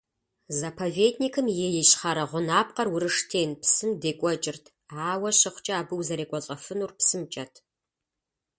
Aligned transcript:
Заповедникым 0.61 1.45
и 1.65 1.67
ищхъэрэ 1.81 2.25
гъунапкъэр 2.29 2.87
Уруштен 2.95 3.49
псым 3.61 3.89
декӀуэкӀырт, 4.01 4.65
ауэ 5.09 5.29
щыхъукӀэ 5.37 5.73
абы 5.81 5.93
узэрекӀуэлӀэфынур 5.99 6.91
псымкӀэт. 6.97 7.53